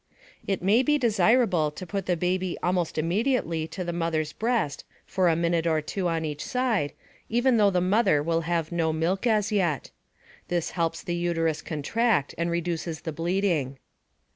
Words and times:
It 0.47 0.63
may 0.63 0.81
be 0.81 0.97
desirable 0.97 1.69
to 1.69 1.85
put 1.85 2.07
the 2.07 2.17
baby 2.17 2.57
almost 2.63 2.97
immediately 2.97 3.67
to 3.67 3.83
the 3.83 3.93
mother's 3.93 4.33
breast 4.33 4.83
for 5.05 5.29
a 5.29 5.35
minute 5.35 5.67
or 5.67 5.79
two 5.79 6.07
on 6.07 6.25
each 6.25 6.43
side 6.43 6.93
even 7.29 7.57
though 7.57 7.69
the 7.69 7.81
mother 7.81 8.23
will 8.23 8.41
have 8.41 8.71
no 8.71 8.91
milk 8.91 9.27
as 9.27 9.51
yet. 9.51 9.91
This 10.47 10.71
helps 10.71 11.03
the 11.03 11.13
uterus 11.13 11.61
contract, 11.61 12.33
and 12.35 12.49
reduces 12.49 13.01
the 13.01 13.11
bleeding. 13.13 13.77